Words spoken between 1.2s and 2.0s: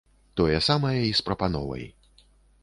прапановай.